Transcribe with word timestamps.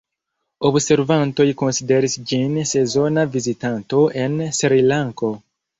Observantoj 0.69 1.47
konsideris 1.59 2.17
ĝin 2.33 2.59
sezona 2.73 3.29
vizitanto 3.39 4.05
en 4.25 4.45
Srilanko. 4.63 5.37